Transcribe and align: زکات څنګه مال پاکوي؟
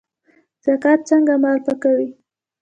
زکات 0.65 0.99
څنګه 1.09 1.33
مال 1.43 1.57
پاکوي؟ 1.65 2.09